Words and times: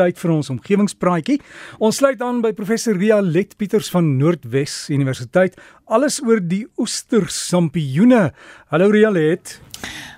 tyd 0.00 0.20
vir 0.20 0.32
ons 0.32 0.50
omgewingspraatjie. 0.54 1.38
Ons 1.82 2.00
sluit 2.00 2.20
aan 2.24 2.40
by 2.44 2.52
professor 2.56 2.96
Ria 2.96 3.20
Let 3.24 3.56
Pieters 3.60 3.90
van 3.92 4.14
Noordwes 4.20 4.86
Universiteit, 4.92 5.58
alles 5.90 6.20
oor 6.24 6.40
die 6.40 6.64
oestersampioene. 6.80 8.30
Hallo 8.72 8.90
Ria 8.94 9.10
Let. 9.12 9.58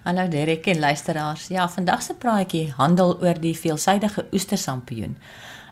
Hallo 0.07 0.27
Derek 0.31 0.67
en 0.71 0.83
luisteraars. 0.83 1.49
Ja, 1.55 1.69
vandag 1.71 2.03
se 2.03 2.15
praatjie 2.19 2.69
handel 2.79 3.17
oor 3.23 3.39
die 3.43 3.55
veelsidige 3.59 4.27
oestersampioen. 4.35 5.17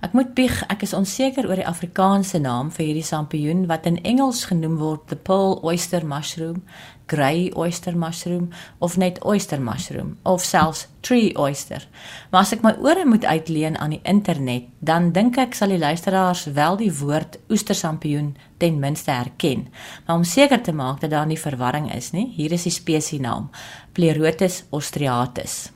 Ek 0.01 0.15
moet 0.17 0.31
bieg, 0.33 0.55
ek 0.73 0.81
is 0.87 0.95
onseker 0.97 1.45
oor 1.45 1.59
die 1.61 1.67
Afrikaanse 1.69 2.39
naam 2.41 2.71
vir 2.73 2.87
hierdie 2.87 3.05
sampioen 3.05 3.67
wat 3.69 3.85
in 3.85 3.99
Engels 4.09 4.47
genoem 4.49 4.79
word 4.81 5.03
the 5.11 5.17
pearl 5.29 5.59
oyster 5.61 6.07
mushroom, 6.09 6.63
grey 7.11 7.51
oyster 7.53 7.93
mushroom 7.99 8.47
of 8.81 8.95
net 8.97 9.19
oyster 9.29 9.61
mushroom 9.61 10.15
of 10.25 10.41
selfs 10.47 10.87
tree 11.05 11.35
oyster. 11.37 11.85
Maar 12.33 12.47
as 12.47 12.55
ek 12.57 12.65
my 12.65 12.73
ore 12.81 13.05
moet 13.05 13.27
uitleen 13.29 13.77
aan 13.77 13.93
die 13.93 14.01
internet, 14.09 14.71
dan 14.81 15.11
dink 15.13 15.37
ek 15.43 15.59
sal 15.59 15.75
die 15.75 15.81
luisteraars 15.83 16.47
wel 16.57 16.81
die 16.81 16.93
woord 17.03 17.37
oestersampioen 17.53 18.31
ten 18.57 18.79
minste 18.81 19.13
herken. 19.13 19.67
Maar 20.07 20.23
om 20.23 20.25
seker 20.25 20.63
te 20.65 20.73
maak 20.73 21.03
dat 21.05 21.13
daar 21.13 21.29
nie 21.29 21.41
verwarring 21.41 21.91
is 21.93 22.15
nie, 22.17 22.31
hier 22.39 22.57
is 22.57 22.65
die 22.65 22.73
spesienaam: 22.73 23.51
Pleurotus 23.93 24.63
austriatus. 24.73 25.67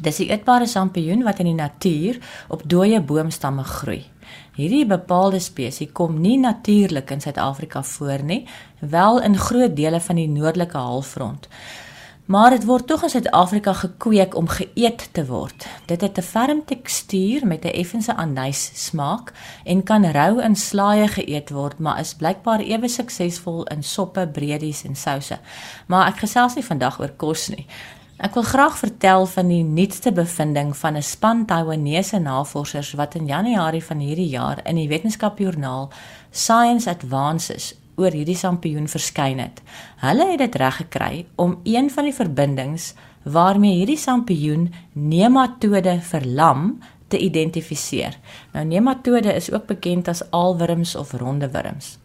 Dis 0.00 0.18
'n 0.18 0.30
eetbare 0.30 0.66
sampioen 0.66 1.22
wat 1.22 1.38
in 1.38 1.46
die 1.46 1.54
natuur 1.54 2.18
op 2.48 2.62
dooie 2.64 3.00
boomstamme 3.00 3.64
groei. 3.64 4.04
Hierdie 4.54 4.86
bepaalde 4.86 5.38
spesies 5.38 5.92
kom 5.92 6.20
nie 6.20 6.38
natuurlik 6.38 7.10
in 7.10 7.20
Suid-Afrika 7.20 7.82
voor 7.82 8.22
nie, 8.22 8.46
wel 8.80 9.20
in 9.22 9.36
groot 9.38 9.76
dele 9.76 10.00
van 10.00 10.16
die 10.16 10.28
noordelike 10.28 10.76
halfrond. 10.76 11.48
Maar 12.24 12.50
dit 12.50 12.64
word 12.64 12.86
tog 12.86 13.02
in 13.02 13.08
Suid-Afrika 13.08 13.72
gekweek 13.72 14.36
om 14.36 14.48
geëet 14.48 15.08
te 15.12 15.26
word. 15.26 15.66
Dit 15.86 16.00
het 16.00 16.18
'n 16.18 16.22
ferm 16.22 16.64
tekstuur 16.64 17.46
met 17.46 17.64
'n 17.64 17.74
effense 17.74 18.16
anys 18.16 18.70
smaak 18.74 19.32
en 19.64 19.82
kan 19.82 20.10
rou 20.10 20.42
in 20.42 20.56
slaaie 20.56 21.08
geëet 21.08 21.50
word, 21.50 21.78
maar 21.78 22.00
is 22.00 22.14
blykbaar 22.14 22.60
ewe 22.60 22.88
suksesvol 22.88 23.64
in 23.64 23.82
soppe, 23.82 24.28
breedies 24.28 24.84
en 24.84 24.96
souse. 24.96 25.38
Maar 25.86 26.06
ek 26.08 26.16
gesels 26.16 26.54
nie 26.54 26.64
vandag 26.64 27.00
oor 27.00 27.12
kos 27.16 27.48
nie. 27.48 27.66
Ek 28.20 28.34
wil 28.36 28.44
graag 28.44 28.74
vertel 28.76 29.22
van 29.32 29.48
die 29.48 29.62
nuutste 29.64 30.10
bevinding 30.12 30.74
van 30.76 30.96
'n 30.96 31.02
span 31.02 31.46
Taiwanese 31.46 32.18
navorsers 32.18 32.92
wat 32.92 33.14
in 33.14 33.26
Januarie 33.26 33.84
van 33.84 33.98
hierdie 33.98 34.28
jaar 34.28 34.60
in 34.64 34.76
die 34.76 34.88
wetenskapjoernaal 34.88 35.88
Science 36.30 36.90
Advances 36.90 37.74
oor 37.96 38.12
hierdie 38.12 38.36
sampioen 38.36 38.88
verskyn 38.88 39.38
het. 39.38 39.62
Hulle 39.96 40.30
het 40.30 40.38
dit 40.38 40.54
reg 40.54 40.76
gekry 40.76 41.26
om 41.36 41.60
een 41.64 41.90
van 41.90 42.04
die 42.04 42.14
verbindings 42.14 42.94
waarmee 43.22 43.74
hierdie 43.74 43.96
sampioen 43.96 44.74
nematode 44.92 46.00
verlam 46.00 46.78
te 47.08 47.18
identifiseer. 47.18 48.18
Nou 48.52 48.64
nematode 48.64 49.34
is 49.34 49.52
ook 49.52 49.66
bekend 49.66 50.08
as 50.08 50.30
aalwurms 50.30 50.96
of 50.96 51.12
ronde 51.12 51.50
wurms. 51.50 51.98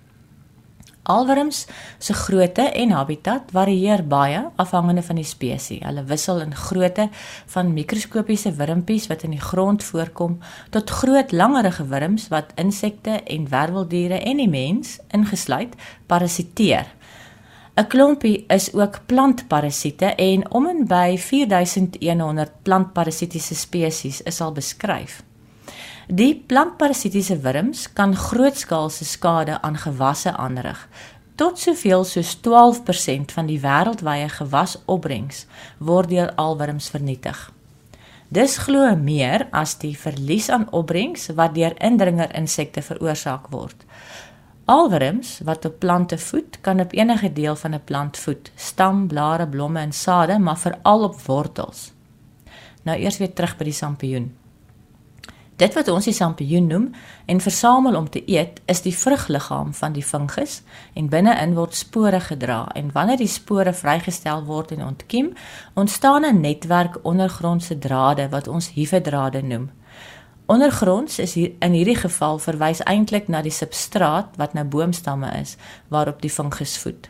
Alwurms 1.06 1.66
se 2.02 2.14
grootte 2.18 2.64
en 2.74 2.92
habitat 2.98 3.52
varieer 3.54 4.02
baie 4.10 4.40
afhangende 4.62 5.04
van 5.06 5.20
die 5.20 5.28
spesies. 5.28 5.84
Hulle 5.86 6.04
wissel 6.10 6.42
in 6.42 6.56
grootte 6.58 7.10
van 7.54 7.74
mikroskopiese 7.74 8.56
wurmpies 8.58 9.06
wat 9.12 9.26
in 9.28 9.36
die 9.36 9.44
grond 9.44 9.84
voorkom 9.86 10.40
tot 10.74 10.90
groot 10.90 11.32
langerige 11.32 11.86
wurms 11.92 12.28
wat 12.34 12.56
insekte 12.62 13.20
en 13.22 13.46
werweldiere 13.50 14.18
en 14.18 14.42
die 14.42 14.50
mens 14.50 14.98
ingesluit 15.14 15.78
parasiteer. 16.10 16.90
'n 17.76 17.88
Klompie 17.88 18.46
is 18.48 18.74
ook 18.74 19.00
plantparasiete 19.06 20.16
en 20.16 20.52
om 20.52 20.68
en 20.68 20.86
by 20.88 21.18
4100 21.18 22.52
plantparasitiese 22.64 23.56
spesies 23.56 24.22
is 24.22 24.42
al 24.42 24.52
beskryf. 24.52 25.24
Die 26.08 26.36
plantparasitiese 26.48 27.40
wurms 27.42 27.88
kan 27.94 28.16
grootskaalse 28.16 29.06
skade 29.06 29.62
aan 29.62 29.78
gewasse 29.78 30.36
aanrig. 30.38 30.88
Tot 31.36 31.60
soveel 31.60 32.04
soos 32.06 32.36
12% 32.46 33.34
van 33.34 33.50
die 33.50 33.58
wêreldwye 33.60 34.30
gewasopbrengs 34.30 35.46
word 35.80 36.10
deur 36.14 36.30
alwurms 36.36 36.92
vernietig. 36.94 37.40
Dis 38.30 38.58
glo 38.58 38.96
meer 38.96 39.48
as 39.52 39.76
die 39.82 39.96
verlies 39.98 40.50
aan 40.50 40.70
opbrengs 40.72 41.28
wat 41.34 41.58
deur 41.58 41.74
indringer 41.82 42.30
insekte 42.38 42.86
veroorsaak 42.86 43.50
word. 43.50 43.82
Alwurms 44.66 45.40
wat 45.46 45.66
op 45.66 45.80
plante 45.80 46.18
voed, 46.18 46.62
kan 46.62 46.80
op 46.80 46.94
enige 46.94 47.34
deel 47.34 47.56
van 47.56 47.74
'n 47.74 47.84
plant 47.84 48.18
voed, 48.18 48.52
stam, 48.56 49.08
blare, 49.08 49.48
blomme 49.48 49.80
en 49.80 49.92
sade, 49.92 50.40
maar 50.40 50.58
veral 50.58 51.04
op 51.04 51.22
wortels. 51.22 51.92
Nou 52.84 52.98
eers 52.98 53.18
weer 53.18 53.34
terug 53.34 53.58
by 53.58 53.64
die 53.64 53.74
sampioen. 53.74 54.45
Dit 55.56 55.72
wat 55.78 55.88
ons 55.88 56.04
die 56.04 56.14
sampioen 56.14 56.66
noem 56.68 56.90
en 57.32 57.40
versamel 57.40 57.96
om 57.96 58.10
te 58.12 58.20
eet, 58.28 58.60
is 58.68 58.82
die 58.84 58.96
vrugliggaam 58.96 59.72
van 59.74 59.94
die 59.96 60.04
fungus 60.04 60.58
en 61.00 61.08
binne-in 61.10 61.54
word 61.56 61.78
spore 61.80 62.20
gedra 62.20 62.66
en 62.76 62.92
wanneer 62.92 63.22
die 63.22 63.32
spore 63.32 63.72
vrygestel 63.74 64.44
word 64.50 64.74
en 64.76 64.84
ontkiem, 64.84 65.32
ontstaan 65.74 66.26
'n 66.26 66.42
netwerk 66.42 67.00
ondergrondse 67.04 67.78
drade 67.78 68.30
wat 68.30 68.48
ons 68.48 68.70
hievedrade 68.70 69.42
noem. 69.44 69.72
Ondergronds 70.46 71.20
is 71.20 71.34
hier 71.34 71.52
in 71.60 71.72
hierdie 71.72 71.96
geval 71.96 72.38
verwys 72.38 72.84
eintlik 72.84 73.28
na 73.28 73.42
die 73.42 73.52
substraat 73.52 74.36
wat 74.38 74.54
nou 74.54 74.66
boomstamme 74.66 75.32
is 75.42 75.56
waarop 75.88 76.22
die 76.22 76.30
fungus 76.30 76.78
voed. 76.78 77.10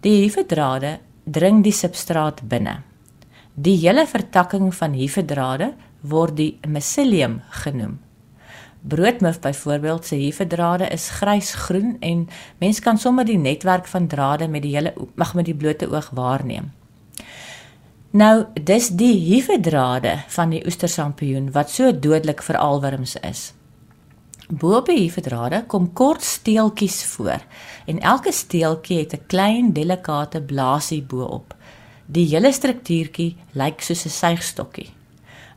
Die 0.00 0.22
hievedrade 0.22 0.98
dring 1.24 1.62
die 1.62 1.72
substraat 1.72 2.42
binne. 2.48 2.82
Die 3.54 3.76
hele 3.76 4.06
vertakking 4.06 4.74
van 4.74 4.92
hievedrade 4.92 5.74
word 6.08 6.36
die 6.36 6.58
mycelium 6.66 7.40
genoem. 7.50 7.98
Broodmuf 8.86 9.40
byvoorbeeld 9.40 10.06
se 10.06 10.14
hefedrade 10.14 10.88
is 10.88 11.08
grysgroen 11.10 11.96
en 12.00 12.28
mens 12.58 12.80
kan 12.80 12.98
sommer 12.98 13.24
die 13.24 13.38
netwerk 13.38 13.86
van 13.86 14.06
drade 14.06 14.48
met 14.48 14.62
die 14.62 14.74
hele 14.76 14.94
mag 15.14 15.34
met 15.34 15.44
die 15.44 15.54
blote 15.54 15.90
oog 15.90 16.10
waarneem. 16.14 16.70
Nou, 18.10 18.46
dis 18.62 18.88
die 18.88 19.34
hefedrade 19.34 20.22
van 20.28 20.54
die 20.54 20.62
oestersampioen 20.64 21.50
wat 21.52 21.70
so 21.70 21.90
dodelik 21.92 22.42
vir 22.42 22.56
alwurms 22.56 23.16
is. 23.20 23.52
Bo 24.48 24.76
op 24.78 24.86
die 24.86 25.00
hefedrade 25.00 25.64
kom 25.66 25.92
kort 25.92 26.22
steeltjies 26.22 27.02
voor 27.04 27.42
en 27.90 27.98
elke 28.00 28.32
steeltjie 28.32 28.98
het 28.98 29.12
'n 29.12 29.26
klein 29.26 29.72
delikate 29.72 30.42
blaasie 30.42 31.02
bo-op. 31.02 31.54
Die 32.06 32.26
hele 32.26 32.52
struktuurtjie 32.52 33.36
lyk 33.52 33.80
soos 33.80 34.04
'n 34.04 34.08
suigstokkie. 34.08 34.88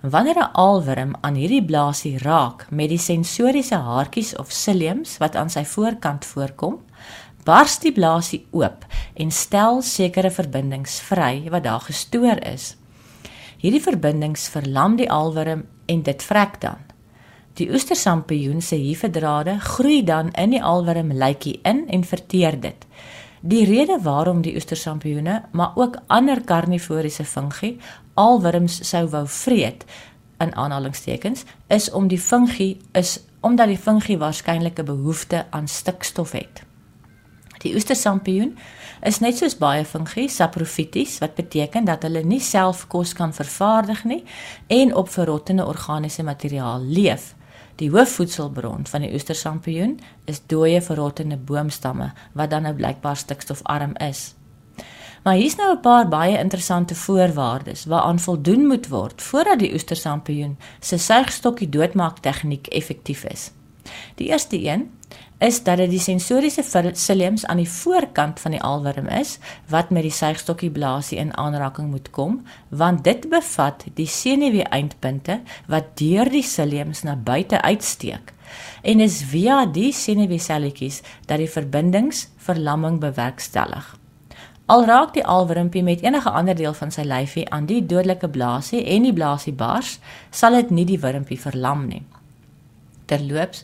Wanneer 0.02 0.38
'n 0.40 0.50
aalwurm 0.54 1.14
aan 1.22 1.36
hierdie 1.36 1.66
blaasie 1.66 2.18
raak 2.18 2.68
met 2.72 2.90
die 2.90 2.98
sensoriese 2.98 3.76
haartjies 3.76 4.36
of 4.36 4.52
ciliums 4.52 5.18
wat 5.18 5.36
aan 5.36 5.50
sy 5.50 5.66
voorkant 5.66 6.26
voorkom, 6.26 6.80
bars 7.44 7.80
die 7.80 7.92
blaasie 7.92 8.46
oop 8.52 8.86
en 9.14 9.32
stel 9.32 9.82
sekere 9.82 10.32
verbindings 10.32 11.00
vry 11.00 11.50
wat 11.50 11.64
daar 11.64 11.82
gestoor 11.82 12.40
is. 12.48 12.78
Hierdie 13.58 13.84
verbindings 13.84 14.48
verlam 14.48 14.96
die 14.96 15.12
aalwurm 15.12 15.66
en 15.86 16.02
dit 16.04 16.24
vrek 16.24 16.62
dan. 16.62 16.80
Die 17.54 17.70
oestersampioen 17.72 18.62
se 18.62 18.76
hievedrade 18.76 19.60
groei 19.60 20.04
dan 20.04 20.32
in 20.32 20.50
die 20.50 20.64
aalwurm 20.64 21.12
lykie 21.12 21.60
in 21.64 21.88
en 21.90 22.04
verteer 22.04 22.60
dit. 22.60 22.88
Die 23.42 23.66
rede 23.66 24.00
waarom 24.02 24.42
die 24.42 24.56
oestersampioene, 24.56 25.44
maar 25.52 25.72
ook 25.76 25.98
ander 26.08 26.44
karnivoriese 26.44 27.24
fungi 27.26 27.78
alwurms 28.14 28.82
sou 28.90 29.08
wou 29.08 29.28
vreet 29.28 29.86
in 30.40 30.56
aanhalingstekens 30.56 31.44
is 31.68 31.92
om 31.92 32.08
die 32.08 32.20
fungi 32.20 32.78
is 32.92 33.20
omdat 33.40 33.68
die 33.68 33.78
fungi 33.78 34.18
waarskynlik 34.18 34.80
'n 34.80 34.86
behoefte 34.86 35.46
aan 35.50 35.68
stikstof 35.68 36.32
het. 36.32 36.64
Die 37.60 37.74
oestersampioen 37.76 38.58
is 39.02 39.20
net 39.20 39.38
soos 39.38 39.58
baie 39.58 39.86
fungi 39.86 40.28
saprofities 40.28 41.18
wat 41.18 41.36
beteken 41.36 41.86
dat 41.86 42.04
hulle 42.04 42.24
nie 42.24 42.40
self 42.40 42.88
kos 42.88 43.14
kan 43.14 43.34
vervaardig 43.34 44.04
nie 44.04 44.24
en 44.68 44.96
op 44.96 45.10
verrottende 45.10 45.66
organiese 45.66 46.24
materiaal 46.24 46.82
leef. 46.82 47.36
Die 47.80 47.88
hoofvoedselbron 47.92 48.88
van 48.92 49.06
die 49.06 49.14
oestersampioen 49.16 50.00
is 50.28 50.42
dooie 50.52 50.82
verrottende 50.84 51.38
boomstamme 51.38 52.12
wat 52.36 52.52
dan 52.52 52.68
nou 52.68 52.74
blykbaar 52.76 53.16
stikstofarm 53.18 53.94
is. 54.04 54.34
Maar 55.24 55.40
hier's 55.40 55.56
nou 55.56 55.72
'n 55.76 55.80
paar 55.80 56.08
baie 56.08 56.38
interessante 56.38 56.96
voorwaardes 56.96 57.86
waaraan 57.86 58.20
voldoen 58.20 58.68
moet 58.68 58.88
word 58.88 59.22
voordat 59.22 59.60
die 59.60 59.74
oestersampioen 59.74 60.58
se 60.80 60.98
suigstokkie 60.98 61.70
doodmaak 61.70 62.20
tegniek 62.20 62.68
effektief 62.68 63.24
is. 63.24 63.52
Die 64.16 64.28
eerste 64.28 64.66
een 64.66 64.92
is 65.40 65.62
dat 65.64 65.80
dit 65.80 65.90
die 65.90 66.02
sensoriese 66.04 66.64
ciliums 66.94 67.46
aan 67.46 67.62
die 67.62 67.70
voorkant 67.70 68.40
van 68.40 68.52
die 68.52 68.62
aalwurm 68.62 69.08
is 69.08 69.38
wat 69.72 69.90
met 69.90 70.04
die 70.04 70.12
suigstokkie 70.12 70.72
blaasie 70.72 71.18
in 71.18 71.32
aanraking 71.38 71.90
moet 71.90 72.10
kom, 72.12 72.42
want 72.70 73.04
dit 73.04 73.30
bevat 73.30 73.86
die 73.96 74.08
senuwee 74.08 74.68
eindpunte 74.68 75.40
wat 75.68 75.96
deur 76.00 76.30
die 76.30 76.44
ciliums 76.44 77.04
na 77.04 77.16
buite 77.16 77.62
uitsteek 77.62 78.34
en 78.82 79.00
is 79.00 79.22
via 79.24 79.64
die 79.66 79.92
senuwee 79.94 80.42
selletjies 80.42 81.02
dat 81.30 81.40
die 81.40 81.50
verbindings 81.50 82.28
verlamming 82.42 83.00
bewerkstellig. 83.00 83.96
Al 84.70 84.86
raak 84.86 85.16
die 85.16 85.26
alwurmpie 85.26 85.82
met 85.84 86.04
enige 86.06 86.30
ander 86.30 86.56
deel 86.56 86.76
van 86.78 86.92
sy 86.94 87.06
lyfie 87.08 87.48
aan 87.50 87.66
die 87.70 87.82
dodelike 87.82 88.30
blaasie 88.30 88.84
en 88.86 89.08
die 89.08 89.14
blaasie 89.14 89.54
bars, 89.58 89.98
sal 90.30 90.58
dit 90.60 90.70
nie 90.70 90.86
die 90.86 91.00
wurmpie 91.02 91.40
verlam 91.42 91.88
nie. 91.90 92.04
Terloops, 93.10 93.64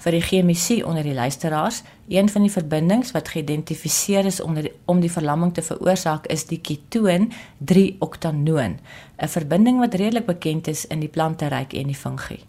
vir 0.00 0.16
die 0.16 0.24
chemisie 0.24 0.80
onder 0.86 1.04
die 1.04 1.14
luisteraars, 1.14 1.82
een 2.08 2.28
van 2.32 2.46
die 2.46 2.52
verbindings 2.52 3.12
wat 3.12 3.28
geïdentifiseer 3.28 4.26
is 4.30 4.40
om 4.40 4.56
die, 4.56 4.72
om 4.88 5.00
die 5.00 5.12
verlamming 5.12 5.52
te 5.54 5.62
veroorsaak 5.62 6.26
is 6.32 6.46
die 6.48 6.60
ketoon 6.60 7.30
3-oktanoon, 7.58 8.78
'n 9.20 9.28
verbinding 9.28 9.78
wat 9.78 9.94
redelik 9.94 10.26
bekend 10.26 10.68
is 10.68 10.86
in 10.86 11.00
die 11.00 11.08
planteryk 11.08 11.72
en 11.72 11.86
die 11.86 12.00
fungi. 12.04 12.40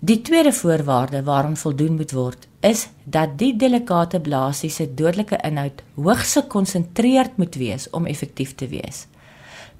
Die 0.00 0.22
tweede 0.22 0.52
voorwaarde 0.52 1.22
waaraan 1.22 1.56
voldoen 1.56 1.94
moet 1.94 2.12
word, 2.12 2.48
is 2.60 2.88
dat 3.04 3.38
die 3.38 3.56
delikate 3.56 4.20
blaasie 4.20 4.70
se 4.70 4.94
dodelike 4.94 5.38
inhoud 5.46 5.82
hoogs 5.94 6.32
gekonsentreerd 6.32 7.36
moet 7.36 7.54
wees 7.54 7.90
om 7.90 8.06
effektief 8.06 8.54
te 8.54 8.66
wees. 8.66 9.06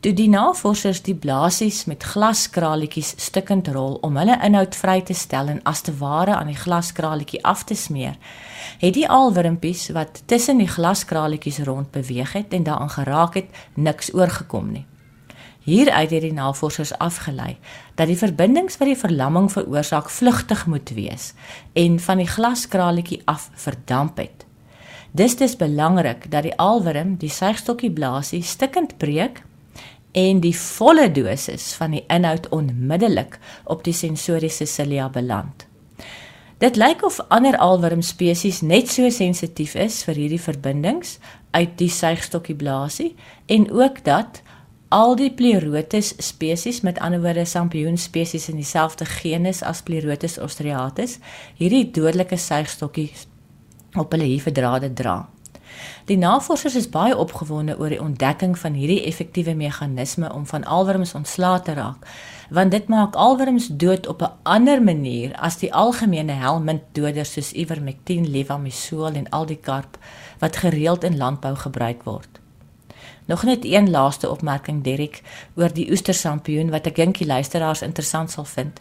Toe 0.02 0.10
die 0.18 0.26
navorsers 0.26 0.98
die 1.06 1.14
blaasies 1.14 1.84
met 1.86 2.02
glaskraletjies 2.02 3.12
stukkend 3.22 3.68
rol 3.70 4.00
om 4.02 4.16
hulle 4.18 4.34
inhoud 4.42 4.74
vry 4.74 4.96
te 5.06 5.14
stel 5.14 5.52
en 5.52 5.60
as 5.62 5.84
te 5.86 5.92
ware 6.00 6.34
aan 6.34 6.48
die 6.50 6.58
glaskraletjie 6.58 7.38
af 7.46 7.62
te 7.68 7.76
smeer, 7.78 8.16
het 8.80 8.96
die 8.96 9.06
alwurmpies 9.06 9.84
wat 9.94 10.24
tussen 10.26 10.58
die 10.58 10.66
glaskraletjies 10.66 11.60
rond 11.68 11.92
beweeg 11.94 12.32
het 12.34 12.56
en 12.58 12.66
daaraan 12.66 12.90
geraak 12.96 13.38
het, 13.38 13.52
niks 13.78 14.10
oorgekom 14.10 14.72
nie. 14.72 14.82
Hieruit 15.62 16.10
het 16.10 16.26
die 16.26 16.32
navorsers 16.34 16.96
afgelei 16.98 17.54
dat 17.94 18.10
die 18.10 18.18
verbindings 18.18 18.80
wat 18.82 18.90
die 18.90 18.98
verlamming 18.98 19.46
veroorsaak 19.54 20.10
vlugtig 20.10 20.66
moet 20.66 20.90
wees 20.98 21.30
en 21.78 22.00
van 22.02 22.24
die 22.24 22.26
glaskraletjie 22.26 23.20
af 23.30 23.52
verdamp 23.54 24.18
het. 24.18 24.48
Dis 25.14 25.38
dis 25.38 25.54
belangrik 25.62 26.26
dat 26.34 26.42
die 26.50 26.58
alwurm 26.58 27.14
die 27.22 27.30
suigstokkie 27.30 27.94
blaasie 27.94 28.42
stukkend 28.42 28.98
breek 28.98 29.44
en 30.12 30.40
die 30.44 30.54
volle 30.56 31.08
dosis 31.12 31.72
van 31.78 31.96
die 31.96 32.04
inhoud 32.12 32.48
onmiddellik 32.52 33.38
op 33.64 33.84
die 33.84 33.96
sensoriese 33.96 34.66
cilia 34.66 35.08
beland. 35.12 35.66
Dit 36.62 36.76
lyk 36.78 37.02
of 37.02 37.18
ander 37.34 37.56
alworm 37.58 38.04
spesies 38.06 38.60
net 38.62 38.90
so 38.92 39.08
sensitief 39.10 39.74
is 39.74 40.02
vir 40.06 40.20
hierdie 40.20 40.42
verbindings 40.42 41.16
uit 41.50 41.74
die 41.80 41.90
suigstokkie 41.90 42.54
blaasie 42.54 43.14
en 43.50 43.66
ook 43.72 44.04
dat 44.06 44.42
al 44.92 45.16
die 45.16 45.32
Pleurotus 45.32 46.12
spesies 46.22 46.82
met 46.86 47.00
ander 47.00 47.22
woorde 47.24 47.48
sampioen 47.48 47.98
spesies 47.98 48.46
in 48.52 48.60
dieselfde 48.60 49.08
genus 49.08 49.64
as 49.66 49.82
Pleurotus 49.82 50.38
austriatus 50.38 51.16
hierdie 51.58 51.88
dodelike 51.90 52.38
suigstokkie 52.38 53.08
op 53.98 54.12
hulle 54.14 54.28
hievedrade 54.28 54.92
dra. 54.92 55.16
Die 56.04 56.16
navorsers 56.16 56.74
is 56.74 56.88
baie 56.88 57.16
opgewonde 57.16 57.78
oor 57.78 57.88
die 57.88 58.00
ontdekking 58.02 58.58
van 58.58 58.74
hierdie 58.74 59.04
effektiewe 59.06 59.54
meganisme 59.54 60.32
om 60.32 60.46
van 60.46 60.64
alwurms 60.64 61.14
ontslae 61.14 61.62
te 61.62 61.72
raak, 61.78 62.06
want 62.50 62.70
dit 62.70 62.88
maak 62.88 63.14
alwurms 63.14 63.68
dood 63.68 64.06
op 64.06 64.22
'n 64.22 64.32
ander 64.42 64.82
manier 64.82 65.36
as 65.36 65.56
die 65.56 65.72
algemene 65.74 66.32
helmintdoders 66.32 67.32
soos 67.32 67.52
ivermectin, 67.52 68.30
levamisole 68.30 69.18
en 69.18 69.28
al 69.30 69.46
die 69.46 69.60
karp 69.60 69.98
wat 70.38 70.56
gereeld 70.56 71.04
in 71.04 71.16
landbou 71.16 71.56
gebruik 71.56 72.02
word. 72.02 72.40
Nog 73.26 73.42
net 73.42 73.64
een 73.64 73.90
laaste 73.90 74.30
opmerking 74.30 74.82
Derek 74.84 75.22
oor 75.54 75.72
die 75.72 75.90
oestersampioen 75.90 76.70
wat 76.70 76.86
ek 76.86 76.96
dink 76.96 77.18
die 77.18 77.26
luisteraars 77.26 77.82
interessant 77.82 78.30
sal 78.30 78.44
vind. 78.44 78.80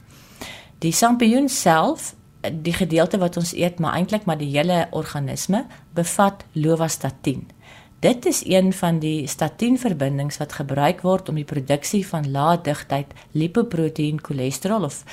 Die 0.80 0.92
sampioen 0.92 1.50
self 1.50 2.16
die 2.42 2.74
gedeelte 2.74 3.18
wat 3.18 3.38
ons 3.38 3.54
eet, 3.54 3.80
maar 3.80 3.94
eintlik 3.94 4.26
maar 4.26 4.38
die 4.38 4.50
hele 4.50 4.88
organisme 4.92 5.66
bevat 5.94 6.46
lovastatin. 6.52 7.48
Dit 8.02 8.26
is 8.26 8.42
een 8.46 8.74
van 8.74 9.00
die 9.00 9.28
statienverbindings 9.28 10.38
wat 10.38 10.54
gebruik 10.58 11.02
word 11.02 11.30
om 11.30 11.36
die 11.38 11.46
produksie 11.46 12.02
van 12.08 12.32
lae 12.32 12.58
digtheid 12.62 13.14
lipoproteïen 13.32 14.22
cholesterol 14.22 14.90
of 14.90 15.04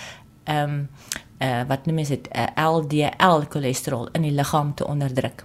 ehm 0.45 0.71
um, 0.71 0.89
uh, 1.39 1.63
wat 1.69 1.87
noem 1.87 1.99
is 2.03 2.09
dit 2.09 2.29
uh, 2.33 2.47
eh, 2.57 2.67
LDL 2.67 3.45
cholesterol 3.53 4.09
in 4.13 4.25
die 4.27 4.35
liggaam 4.35 4.75
te 4.75 4.87
onderdruk. 4.87 5.45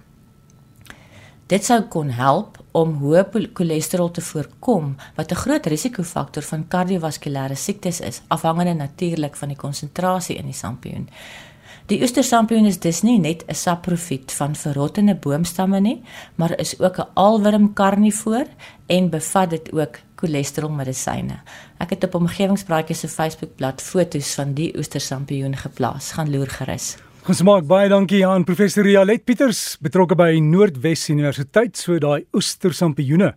Dit 1.46 1.64
sou 1.64 1.82
kon 1.92 2.08
help 2.16 2.56
om 2.72 2.96
hoë 3.02 3.26
cholesterol 3.52 4.10
te 4.10 4.24
voorkom 4.24 4.96
wat 5.14 5.30
'n 5.30 5.42
groot 5.44 5.66
risikofaktor 5.66 6.42
van 6.42 6.68
kardiovaskulêre 6.68 7.54
siektes 7.54 8.00
is, 8.00 8.22
afhangende 8.28 8.74
natuurlik 8.74 9.36
van 9.36 9.48
die 9.48 9.56
konsentrasie 9.56 10.36
in 10.36 10.44
die 10.44 10.54
sampioen. 10.54 11.08
Die 11.86 12.00
oestersampioen 12.02 12.66
is 12.66 12.78
dus 12.80 13.02
nie 13.02 13.18
net 13.18 13.44
'n 13.46 13.54
saprofiet 13.54 14.32
van 14.32 14.54
verrottende 14.54 15.14
boomstamme 15.14 15.80
nie, 15.80 16.02
maar 16.34 16.58
is 16.58 16.80
ook 16.80 16.98
'n 16.98 17.08
alwurm 17.14 17.72
karnivoor 17.72 18.46
en 18.86 19.10
bevat 19.10 19.50
dit 19.50 19.72
ook 19.72 19.98
cholesterolmedisyne. 20.16 21.40
Ek 21.78 21.90
het 21.90 22.04
op 22.04 22.14
omgewingspraatjies 22.14 23.00
se 23.00 23.08
Facebookblad 23.08 23.82
foto's 23.82 24.34
van 24.34 24.54
die 24.54 24.72
oestersampioen 24.76 25.56
geplaas. 25.56 26.12
Gaan 26.12 26.30
loer 26.30 26.50
gerus. 26.50 26.96
Ons 27.24 27.42
maak 27.42 27.64
baie 27.64 27.88
dankie 27.88 28.26
aan 28.26 28.44
professor 28.44 28.84
Rialet 28.84 29.24
Pieters 29.24 29.78
betrokke 29.80 30.12
by 30.14 30.34
Noordwes 30.44 31.06
Universiteit 31.08 31.78
so 31.80 31.96
daai 31.98 32.26
oestersampioene 32.36 33.30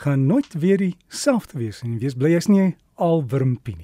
gaan 0.00 0.26
nooit 0.26 0.54
weer 0.56 0.80
dieselfde 0.80 1.58
wees 1.58 1.82
nie. 1.82 1.98
Wees 1.98 2.16
bly 2.16 2.32
jy's 2.32 2.48
nie 2.48 2.70
alwurmpie 2.96 3.76
nie. 3.76 3.82